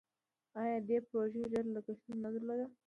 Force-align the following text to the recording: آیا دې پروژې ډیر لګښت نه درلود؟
آیا 0.61 0.77
دې 0.87 0.97
پروژې 1.07 1.41
ډیر 1.51 1.65
لګښت 1.75 2.05
نه 2.23 2.29
درلود؟ 2.33 2.71